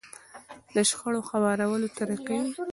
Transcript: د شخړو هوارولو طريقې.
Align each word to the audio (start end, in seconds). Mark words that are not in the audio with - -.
د 0.75 0.77
شخړو 0.89 1.19
هوارولو 1.29 1.87
طريقې. 1.97 2.39